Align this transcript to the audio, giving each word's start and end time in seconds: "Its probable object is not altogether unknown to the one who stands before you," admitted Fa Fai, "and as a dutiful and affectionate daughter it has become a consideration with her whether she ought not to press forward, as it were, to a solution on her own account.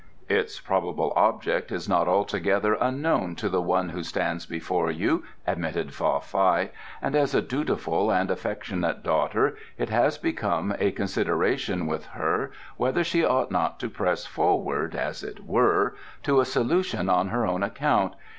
"Its 0.29 0.59
probable 0.59 1.13
object 1.15 1.71
is 1.71 1.87
not 1.87 2.07
altogether 2.07 2.73
unknown 2.81 3.35
to 3.35 3.47
the 3.49 3.61
one 3.61 3.89
who 3.89 4.01
stands 4.01 4.47
before 4.47 4.89
you," 4.89 5.23
admitted 5.45 5.93
Fa 5.93 6.19
Fai, 6.19 6.71
"and 7.03 7.15
as 7.15 7.35
a 7.35 7.41
dutiful 7.43 8.09
and 8.11 8.31
affectionate 8.31 9.03
daughter 9.03 9.55
it 9.77 9.89
has 9.89 10.17
become 10.17 10.73
a 10.79 10.89
consideration 10.89 11.85
with 11.85 12.07
her 12.07 12.49
whether 12.77 13.03
she 13.03 13.23
ought 13.23 13.51
not 13.51 13.79
to 13.79 13.91
press 13.91 14.25
forward, 14.25 14.95
as 14.95 15.21
it 15.21 15.45
were, 15.45 15.95
to 16.23 16.39
a 16.39 16.45
solution 16.45 17.07
on 17.07 17.27
her 17.27 17.45
own 17.45 17.61
account. 17.61 18.15